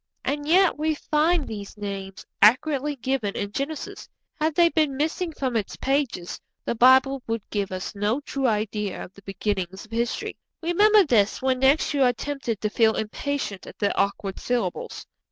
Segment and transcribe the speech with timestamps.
[0.25, 5.55] And yet we find these names accurately given in Genesis; had they been missing from
[5.55, 10.35] its pages, the Bible would give us no true idea of the beginnings of history.
[10.63, 15.05] Remember this when next you are tempted to feel impatient at the awkward syllables.